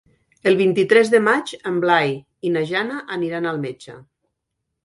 [0.51, 2.15] El vint-i-tres de maig en Blai
[2.49, 3.99] i na Jana aniran al metge.